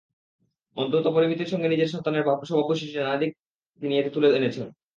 অত্যন্ত 0.77 1.07
পরিমিতির 1.07 1.51
সঙ্গে 1.53 1.67
নিজের 1.69 1.91
সন্তানের 1.93 2.25
স্বভাববৈশিষ্ট্যের 2.41 3.03
নানা 3.03 3.17
দিক 3.17 3.31
তিনি 3.81 3.93
এতে 3.95 4.09
তুলে 4.11 4.27
এনেছেন। 4.31 4.67